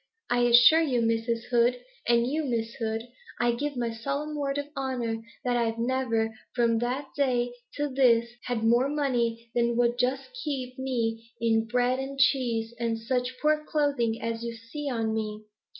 [0.31, 1.43] I assure you, Mrs.
[1.51, 3.03] Hood, and to you, Miss Hood,
[3.39, 8.31] I give my solemn word of honour, that I've never from that day to this
[8.45, 13.63] had more money than would just keep me in bread and cheese and such poor
[13.63, 15.43] clothing as this you see on me.